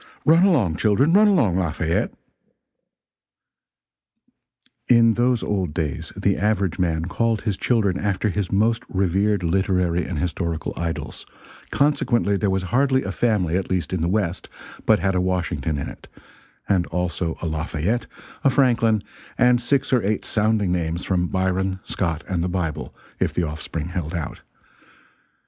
[0.25, 2.11] Run along, children, run along; Lafayette,
[4.87, 10.03] [In those old days the average man called his children after his most revered literary
[10.07, 11.23] and historical idols;
[11.69, 14.49] consequently there was hardly a family, at least in the West,
[14.87, 16.07] but had a Washington in it
[16.67, 18.07] and also a Lafayette,
[18.43, 19.03] a Franklin,
[19.37, 23.89] and six or eight sounding names from Byron, Scott, and the Bible, if the offspring
[23.89, 24.41] held out.